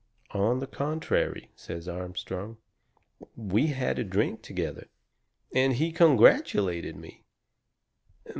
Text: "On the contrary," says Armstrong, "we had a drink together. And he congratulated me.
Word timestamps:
"On 0.33 0.57
the 0.57 0.65
contrary," 0.65 1.51
says 1.55 1.87
Armstrong, 1.87 2.57
"we 3.35 3.67
had 3.67 3.99
a 3.99 4.03
drink 4.03 4.41
together. 4.41 4.87
And 5.53 5.73
he 5.73 5.91
congratulated 5.91 6.95
me. 6.95 7.21